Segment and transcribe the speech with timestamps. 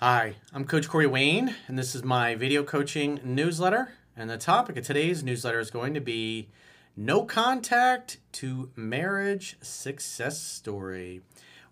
[0.00, 3.94] Hi, I'm Coach Corey Wayne, and this is my video coaching newsletter.
[4.14, 6.50] And the topic of today's newsletter is going to be
[6.98, 11.22] No Contact to Marriage Success Story.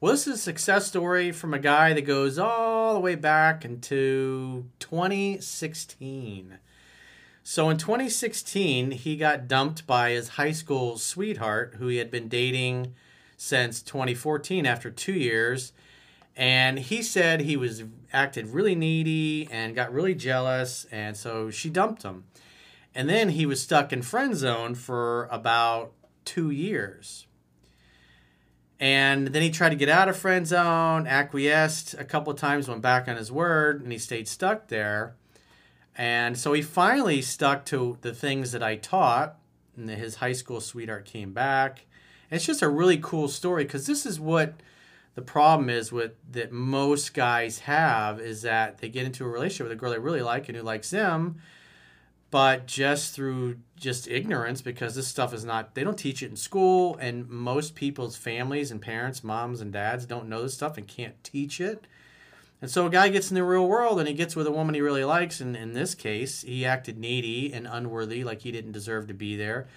[0.00, 3.62] Well, this is a success story from a guy that goes all the way back
[3.62, 6.60] into 2016.
[7.42, 12.28] So in 2016, he got dumped by his high school sweetheart, who he had been
[12.28, 12.94] dating
[13.36, 15.74] since 2014 after two years.
[16.36, 21.70] And he said he was acted really needy and got really jealous, and so she
[21.70, 22.24] dumped him.
[22.94, 25.92] And then he was stuck in friend zone for about
[26.24, 27.26] two years.
[28.80, 32.68] And then he tried to get out of friend zone, acquiesced a couple of times,
[32.68, 35.14] went back on his word, and he stayed stuck there.
[35.96, 39.36] And so he finally stuck to the things that I taught.
[39.76, 41.86] And his high school sweetheart came back.
[42.30, 44.54] And it's just a really cool story because this is what
[45.14, 49.64] the problem is with that most guys have is that they get into a relationship
[49.64, 51.40] with a girl they really like and who likes them
[52.34, 56.34] but just through just ignorance because this stuff is not they don't teach it in
[56.34, 60.88] school and most people's families and parents moms and dads don't know this stuff and
[60.88, 61.86] can't teach it.
[62.60, 64.74] And so a guy gets in the real world and he gets with a woman
[64.74, 68.72] he really likes and in this case he acted needy and unworthy like he didn't
[68.72, 69.68] deserve to be there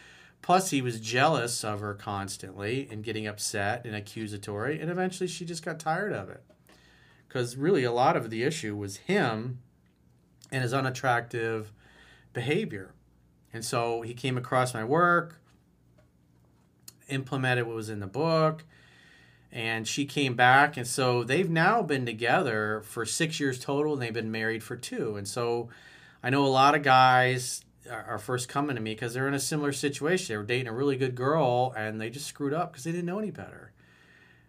[0.41, 5.45] plus he was jealous of her constantly and getting upset and accusatory and eventually she
[5.45, 6.43] just got tired of it
[7.27, 9.59] because really a lot of the issue was him
[10.51, 11.71] and his unattractive
[12.33, 12.93] behavior.
[13.53, 15.39] And so he came across my work,
[17.09, 18.63] implemented what was in the book,
[19.51, 20.77] and she came back.
[20.77, 24.75] And so they've now been together for six years total, and they've been married for
[24.75, 25.15] two.
[25.15, 25.69] And so
[26.21, 29.39] I know a lot of guys are first coming to me because they're in a
[29.39, 30.33] similar situation.
[30.33, 33.05] They were dating a really good girl, and they just screwed up because they didn't
[33.05, 33.71] know any better.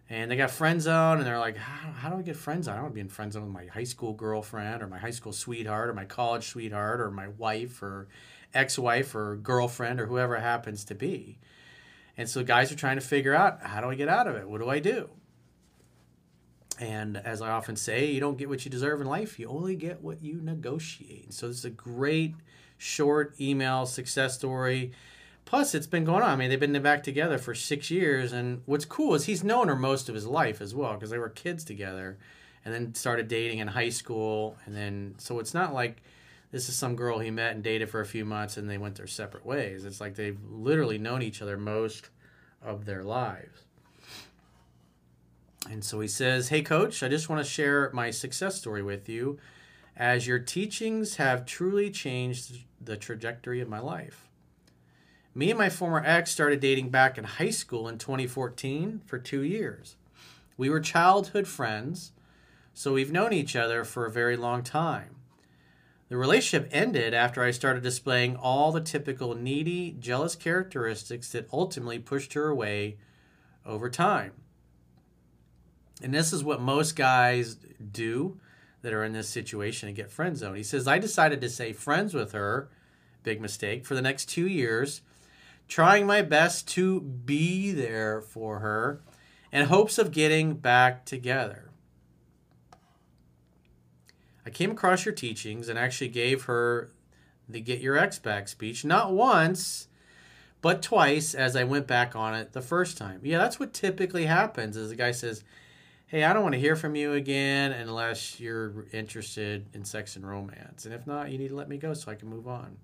[0.09, 2.73] And they got friend zone and they're like how, how do i get friend zone
[2.73, 4.97] i don't want to be in friend zone with my high school girlfriend or my
[4.97, 8.07] high school sweetheart or my college sweetheart or my wife or
[8.53, 11.37] ex-wife or girlfriend or whoever it happens to be.
[12.17, 14.49] And so guys are trying to figure out how do i get out of it?
[14.49, 15.09] What do i do?
[16.79, 19.37] And as i often say you don't get what you deserve in life.
[19.37, 21.33] You only get what you negotiate.
[21.33, 22.33] So this is a great
[22.79, 24.91] short email success story
[25.49, 26.29] Plus, it's been going on.
[26.29, 29.67] I mean, they've been back together for six years, and what's cool is he's known
[29.67, 32.19] her most of his life as well because they were kids together,
[32.63, 36.03] and then started dating in high school, and then so it's not like
[36.51, 38.95] this is some girl he met and dated for a few months and they went
[38.95, 39.85] their separate ways.
[39.85, 42.09] It's like they've literally known each other most
[42.61, 43.65] of their lives.
[45.69, 49.09] And so he says, Hey, coach, I just want to share my success story with
[49.09, 49.37] you
[49.99, 54.29] as your teachings have truly changed the trajectory of my life.
[55.35, 59.43] Me and my former ex started dating back in high school in 2014 for two
[59.43, 59.97] years.
[60.57, 62.13] We were childhood friends,
[62.73, 65.17] so we've known each other for a very long time.
[66.07, 71.99] The relationship ended after I started displaying all the typical needy, jealous characteristics that ultimately
[71.99, 72.97] pushed her away
[73.65, 74.31] over time.
[76.01, 77.57] And this is what most guys
[77.91, 78.39] do
[78.81, 80.57] that are in this situation and get friend zoned.
[80.57, 82.69] He says, I decided to stay friends with her,
[83.23, 85.01] big mistake, for the next two years
[85.69, 89.01] trying my best to be there for her
[89.51, 91.69] in hopes of getting back together.
[94.45, 96.91] I came across your teachings and actually gave her
[97.47, 99.87] the Get Your Ex Back speech, not once,
[100.61, 103.21] but twice as I went back on it the first time.
[103.23, 105.43] Yeah, that's what typically happens is the guy says,
[106.09, 110.27] Hey, I don't want to hear from you again unless you're interested in sex and
[110.27, 110.85] romance.
[110.85, 112.77] And if not, you need to let me go so I can move on.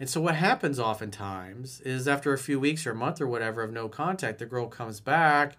[0.00, 3.62] And so what happens oftentimes is after a few weeks or a month or whatever
[3.62, 5.58] of no contact, the girl comes back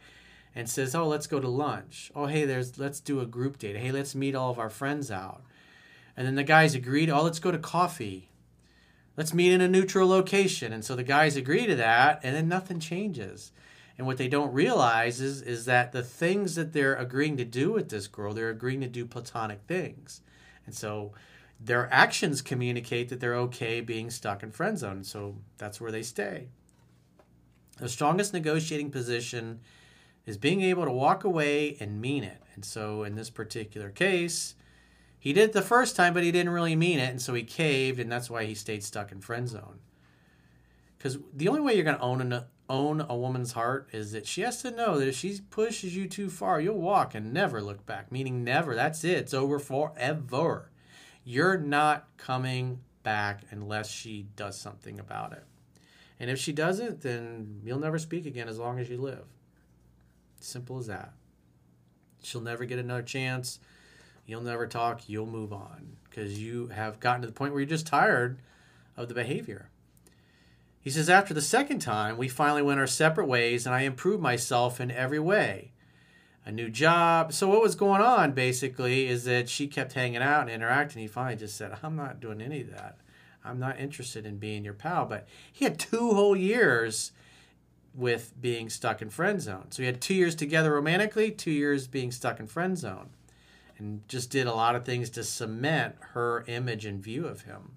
[0.55, 2.11] and says, "Oh, let's go to lunch.
[2.15, 3.77] Oh, hey, there's let's do a group date.
[3.77, 5.43] Hey, let's meet all of our friends out."
[6.15, 8.29] And then the guys agreed, oh, let's go to coffee.
[9.15, 10.73] Let's meet in a neutral location.
[10.73, 13.51] And so the guys agree to that, and then nothing changes.
[13.97, 17.71] And what they don't realize is, is that the things that they're agreeing to do
[17.71, 20.21] with this girl, they're agreeing to do platonic things.
[20.65, 21.13] And so
[21.59, 25.03] their actions communicate that they're okay being stuck in friend zone.
[25.03, 26.49] So that's where they stay.
[27.79, 29.61] The strongest negotiating position
[30.25, 32.41] is being able to walk away and mean it.
[32.53, 34.55] And so in this particular case,
[35.19, 37.43] he did it the first time, but he didn't really mean it, and so he
[37.43, 39.79] caved, and that's why he stayed stuck in friend zone.
[40.97, 44.27] Because the only way you're going to own an, own a woman's heart is that
[44.27, 47.61] she has to know that if she pushes you too far, you'll walk and never
[47.61, 48.11] look back.
[48.11, 48.75] Meaning never.
[48.75, 49.17] That's it.
[49.17, 50.69] It's over forever.
[51.23, 55.43] You're not coming back unless she does something about it.
[56.19, 59.25] And if she doesn't, then you'll never speak again as long as you live.
[60.39, 61.13] Simple as that.
[62.23, 63.59] She'll never get another chance.
[64.25, 65.07] You'll never talk.
[65.07, 68.39] You'll move on because you have gotten to the point where you're just tired
[68.97, 69.69] of the behavior.
[70.87, 74.23] He says, After the second time, we finally went our separate ways and I improved
[74.23, 75.73] myself in every way.
[76.45, 77.33] A new job.
[77.33, 81.01] So, what was going on basically is that she kept hanging out and interacting.
[81.01, 82.99] He finally just said, I'm not doing any of that.
[83.43, 85.05] I'm not interested in being your pal.
[85.05, 87.11] But he had two whole years
[87.93, 89.71] with being stuck in friend zone.
[89.71, 93.09] So he had two years together romantically, two years being stuck in friend zone,
[93.77, 97.73] and just did a lot of things to cement her image and view of him.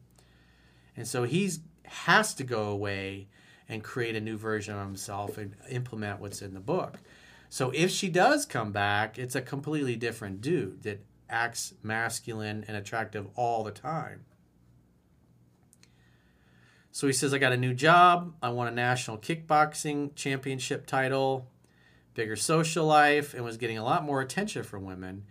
[0.97, 1.59] And so he's
[1.91, 3.29] has to go away
[3.69, 6.99] and create a new version of himself and implement what's in the book.
[7.49, 12.77] So if she does come back, it's a completely different dude that acts masculine and
[12.77, 14.25] attractive all the time.
[16.93, 18.35] So he says, I got a new job.
[18.43, 21.49] I won a national kickboxing championship title,
[22.15, 25.25] bigger social life, and was getting a lot more attention from women.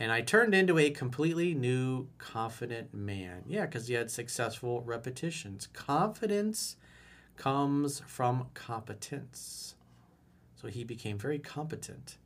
[0.00, 3.42] And I turned into a completely new, confident man.
[3.48, 5.66] Yeah, because he had successful repetitions.
[5.72, 6.76] Confidence
[7.36, 9.74] comes from competence.
[10.54, 12.16] So he became very competent.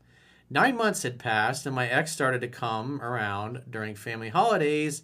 [0.51, 5.03] Nine months had passed, and my ex started to come around during family holidays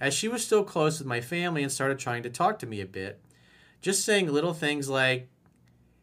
[0.00, 2.80] as she was still close with my family and started trying to talk to me
[2.80, 3.20] a bit,
[3.80, 5.28] just saying little things like,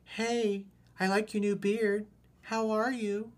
[0.04, 0.66] Hey,
[1.00, 2.06] I like your new beard.
[2.44, 3.32] How are you?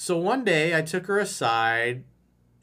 [0.00, 2.04] So one day I took her aside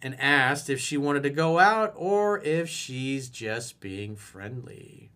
[0.01, 5.11] and asked if she wanted to go out or if she's just being friendly.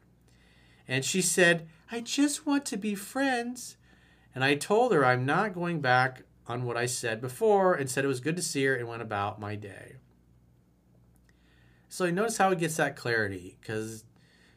[0.85, 3.77] And she said, I just want to be friends.
[4.35, 8.03] And I told her I'm not going back on what I said before and said
[8.03, 9.95] it was good to see her and went about my day.
[11.87, 14.03] So you notice how he gets that clarity because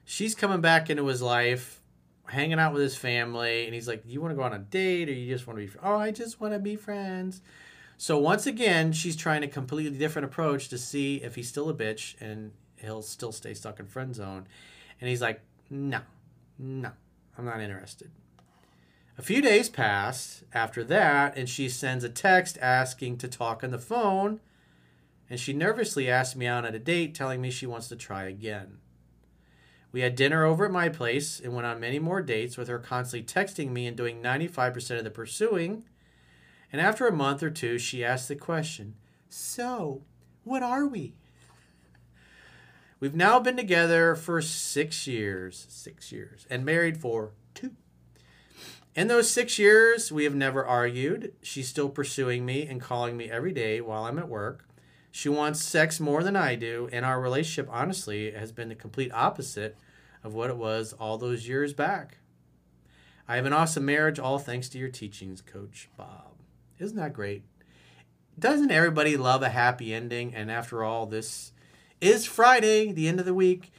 [0.04, 1.80] she's coming back into his life,
[2.26, 5.08] hanging out with his family, and he's like, "You want to go on a date,
[5.08, 5.72] or you just want to be?
[5.82, 7.42] Oh, I just want to be friends."
[7.98, 11.74] So once again, she's trying a completely different approach to see if he's still a
[11.74, 14.48] bitch and he'll still stay stuck in friend zone.
[15.00, 15.40] And he's like,
[15.70, 16.00] "No,
[16.58, 16.90] no,
[17.38, 18.10] I'm not interested."
[19.18, 23.70] A few days pass after that, and she sends a text asking to talk on
[23.70, 24.40] the phone
[25.32, 28.24] and she nervously asked me out on a date, telling me she wants to try
[28.24, 28.76] again.
[29.92, 32.78] We had dinner over at my place and went on many more dates with her
[32.78, 35.84] constantly texting me and doing 95% of the pursuing.
[36.72, 38.94] And after a month or two, she asked the question
[39.28, 40.02] So,
[40.44, 41.14] what are we?
[42.98, 47.72] We've now been together for six years, six years, and married for two.
[48.94, 51.34] In those six years, we have never argued.
[51.42, 54.66] She's still pursuing me and calling me every day while I'm at work.
[55.14, 59.12] She wants sex more than I do, and our relationship, honestly, has been the complete
[59.12, 59.76] opposite
[60.24, 62.16] of what it was all those years back.
[63.28, 66.32] I have an awesome marriage, all thanks to your teachings, Coach Bob.
[66.78, 67.44] Isn't that great?
[68.38, 70.34] Doesn't everybody love a happy ending?
[70.34, 71.52] And after all, this
[72.00, 73.70] is Friday, the end of the week.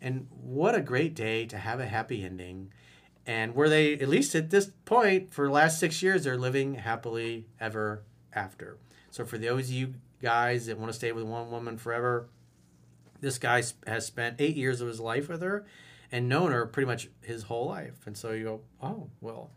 [0.00, 2.72] And what a great day to have a happy ending.
[3.24, 6.74] And were they, at least at this point, for the last six years, they're living
[6.74, 8.78] happily ever after.
[9.12, 12.28] So for those of you guys that want to stay with one woman forever.
[13.20, 15.66] This guy has spent eight years of his life with her
[16.10, 18.06] and known her pretty much his whole life.
[18.06, 19.50] And so you go, oh, well,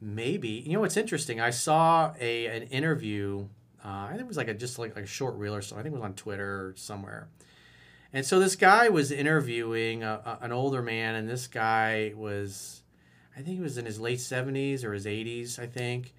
[0.00, 0.48] maybe.
[0.48, 1.40] You know what's interesting?
[1.40, 3.46] I saw a an interview.
[3.84, 5.80] Uh, I think it was like a just like, like a short reel or something.
[5.80, 7.28] I think it was on Twitter or somewhere.
[8.12, 12.82] And so this guy was interviewing a, a, an older man, and this guy was,
[13.36, 16.14] I think he was in his late 70s or his 80s, I think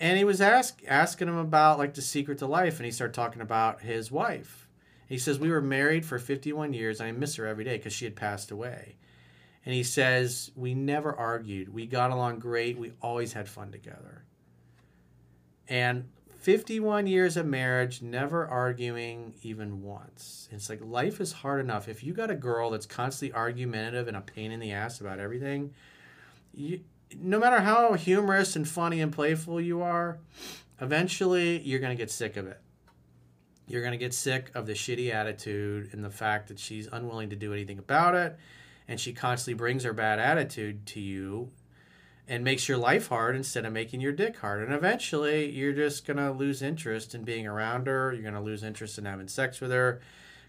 [0.00, 3.14] and he was ask, asking him about like the secret to life and he started
[3.14, 4.66] talking about his wife.
[5.06, 7.92] He says we were married for 51 years and i miss her every day because
[7.92, 8.96] she had passed away.
[9.64, 11.72] And he says we never argued.
[11.72, 12.78] We got along great.
[12.78, 14.24] We always had fun together.
[15.68, 20.48] And 51 years of marriage, never arguing even once.
[20.50, 21.86] It's like life is hard enough.
[21.86, 25.18] If you got a girl that's constantly argumentative and a pain in the ass about
[25.18, 25.74] everything,
[26.54, 26.80] you,
[27.18, 30.18] no matter how humorous and funny and playful you are,
[30.80, 32.60] eventually you're going to get sick of it.
[33.66, 37.30] You're going to get sick of the shitty attitude and the fact that she's unwilling
[37.30, 38.36] to do anything about it.
[38.88, 41.52] And she constantly brings her bad attitude to you
[42.26, 44.62] and makes your life hard instead of making your dick hard.
[44.62, 48.12] And eventually, you're just gonna lose interest in being around her.
[48.12, 50.00] You're gonna lose interest in having sex with her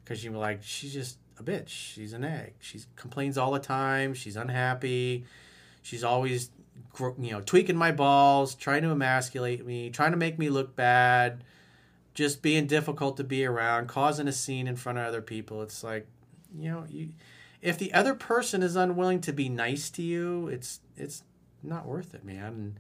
[0.03, 1.69] because you're like, she's just a bitch.
[1.69, 2.53] She's an egg.
[2.59, 4.13] She complains all the time.
[4.13, 5.25] She's unhappy.
[5.81, 6.51] She's always,
[6.99, 11.43] you know, tweaking my balls, trying to emasculate me, trying to make me look bad,
[12.13, 15.61] just being difficult to be around, causing a scene in front of other people.
[15.61, 16.07] It's like,
[16.57, 17.09] you know, you.
[17.61, 21.23] If the other person is unwilling to be nice to you, it's it's
[21.61, 22.53] not worth it, man.
[22.53, 22.79] And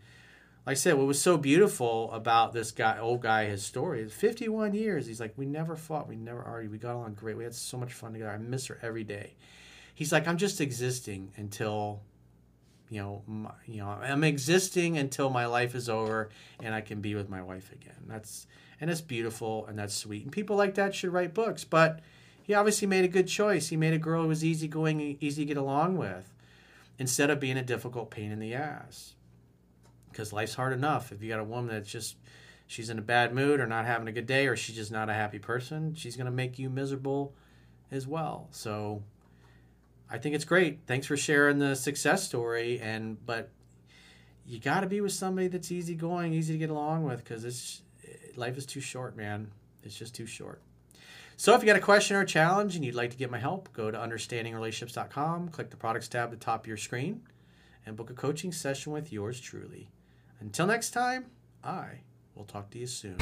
[0.65, 4.13] like I said, what was so beautiful about this guy, old guy, his story is
[4.13, 5.07] 51 years.
[5.07, 7.77] He's like, we never fought, we never argued, we got along great, we had so
[7.77, 8.31] much fun together.
[8.31, 9.33] I miss her every day.
[9.95, 12.01] He's like, I'm just existing until,
[12.91, 16.29] you know, my, you know, I'm existing until my life is over
[16.59, 18.03] and I can be with my wife again.
[18.07, 18.45] That's
[18.79, 20.23] and it's beautiful and that's sweet.
[20.23, 22.01] And people like that should write books, but.
[22.43, 23.69] He obviously made a good choice.
[23.69, 26.33] He made a girl who was easygoing, easy to get along with
[26.97, 29.13] instead of being a difficult pain in the ass.
[30.09, 31.11] Because life's hard enough.
[31.11, 32.17] If you got a woman that's just
[32.67, 35.09] she's in a bad mood or not having a good day or she's just not
[35.09, 37.33] a happy person, she's to make you miserable
[37.91, 38.47] as well.
[38.51, 39.03] So
[40.11, 40.81] I think it's great.
[40.87, 43.49] Thanks for sharing the success story and but
[44.45, 47.81] you got to be with somebody that's easygoing, easy to get along with cuz it's
[48.05, 49.51] eh, life is too short, man.
[49.83, 50.61] It's just too short.
[51.37, 53.39] So if you got a question or a challenge and you'd like to get my
[53.39, 57.23] help, go to understandingrelationships.com, click the products tab at the top of your screen,
[57.85, 59.89] and book a coaching session with yours truly.
[60.39, 61.25] Until next time,
[61.63, 62.01] I
[62.35, 63.17] will talk to you soon.